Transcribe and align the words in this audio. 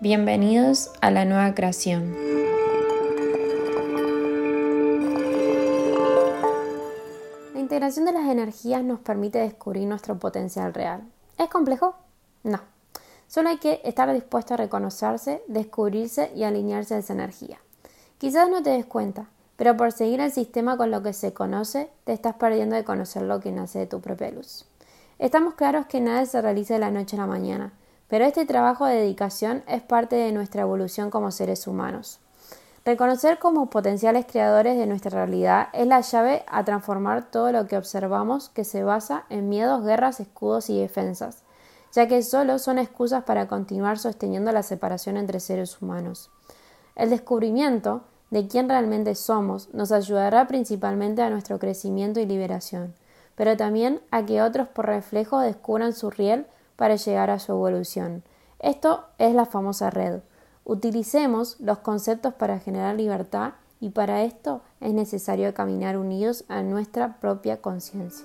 Bienvenidos 0.00 0.92
a 1.00 1.10
la 1.10 1.24
nueva 1.24 1.56
creación. 1.56 2.14
La 7.52 7.58
integración 7.58 8.04
de 8.04 8.12
las 8.12 8.28
energías 8.28 8.84
nos 8.84 9.00
permite 9.00 9.40
descubrir 9.40 9.88
nuestro 9.88 10.16
potencial 10.16 10.72
real. 10.72 11.02
¿Es 11.36 11.48
complejo? 11.48 11.96
No. 12.44 12.60
Solo 13.26 13.48
hay 13.48 13.58
que 13.58 13.80
estar 13.82 14.12
dispuesto 14.12 14.54
a 14.54 14.58
reconocerse, 14.58 15.42
descubrirse 15.48 16.30
y 16.32 16.44
alinearse 16.44 16.94
a 16.94 16.98
esa 16.98 17.14
energía. 17.14 17.58
Quizás 18.18 18.48
no 18.48 18.62
te 18.62 18.70
des 18.70 18.86
cuenta, 18.86 19.26
pero 19.56 19.76
por 19.76 19.90
seguir 19.90 20.20
el 20.20 20.30
sistema 20.30 20.76
con 20.76 20.92
lo 20.92 21.02
que 21.02 21.12
se 21.12 21.32
conoce, 21.32 21.90
te 22.04 22.12
estás 22.12 22.36
perdiendo 22.36 22.76
de 22.76 22.84
conocer 22.84 23.22
lo 23.22 23.40
que 23.40 23.50
nace 23.50 23.80
de 23.80 23.86
tu 23.86 24.00
propia 24.00 24.30
luz. 24.30 24.64
Estamos 25.18 25.54
claros 25.54 25.86
que 25.86 26.00
nada 26.00 26.24
se 26.24 26.40
realiza 26.40 26.74
de 26.74 26.80
la 26.80 26.92
noche 26.92 27.16
a 27.16 27.20
la 27.20 27.26
mañana, 27.26 27.72
pero 28.08 28.24
este 28.24 28.46
trabajo 28.46 28.86
de 28.86 28.96
dedicación 28.96 29.62
es 29.66 29.82
parte 29.82 30.16
de 30.16 30.32
nuestra 30.32 30.62
evolución 30.62 31.10
como 31.10 31.30
seres 31.30 31.66
humanos. 31.66 32.20
Reconocer 32.84 33.38
como 33.38 33.68
potenciales 33.68 34.24
creadores 34.24 34.78
de 34.78 34.86
nuestra 34.86 35.10
realidad 35.10 35.68
es 35.74 35.86
la 35.86 36.00
llave 36.00 36.42
a 36.46 36.64
transformar 36.64 37.30
todo 37.30 37.52
lo 37.52 37.66
que 37.66 37.76
observamos 37.76 38.48
que 38.48 38.64
se 38.64 38.82
basa 38.82 39.24
en 39.28 39.50
miedos, 39.50 39.84
guerras, 39.84 40.20
escudos 40.20 40.70
y 40.70 40.80
defensas, 40.80 41.42
ya 41.92 42.08
que 42.08 42.22
solo 42.22 42.58
son 42.58 42.78
excusas 42.78 43.24
para 43.24 43.46
continuar 43.46 43.98
sosteniendo 43.98 44.52
la 44.52 44.62
separación 44.62 45.18
entre 45.18 45.38
seres 45.40 45.82
humanos. 45.82 46.30
El 46.96 47.10
descubrimiento 47.10 48.02
de 48.30 48.46
quién 48.46 48.70
realmente 48.70 49.14
somos 49.14 49.72
nos 49.74 49.92
ayudará 49.92 50.46
principalmente 50.46 51.20
a 51.20 51.28
nuestro 51.30 51.58
crecimiento 51.58 52.20
y 52.20 52.26
liberación, 52.26 52.94
pero 53.34 53.56
también 53.56 54.00
a 54.10 54.24
que 54.24 54.40
otros 54.40 54.66
por 54.68 54.86
reflejo 54.86 55.40
descubran 55.40 55.92
su 55.92 56.10
riel 56.10 56.46
para 56.78 56.94
llegar 56.94 57.28
a 57.28 57.40
su 57.40 57.50
evolución. 57.50 58.22
Esto 58.60 59.04
es 59.18 59.34
la 59.34 59.46
famosa 59.46 59.90
red. 59.90 60.20
Utilicemos 60.62 61.58
los 61.58 61.78
conceptos 61.78 62.34
para 62.34 62.60
generar 62.60 62.94
libertad 62.94 63.54
y 63.80 63.90
para 63.90 64.22
esto 64.22 64.62
es 64.80 64.94
necesario 64.94 65.52
caminar 65.54 65.98
unidos 65.98 66.44
a 66.46 66.62
nuestra 66.62 67.18
propia 67.18 67.60
conciencia. 67.60 68.24